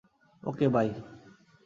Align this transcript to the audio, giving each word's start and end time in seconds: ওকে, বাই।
ওকে, 0.43 0.65
বাই। 0.67 0.87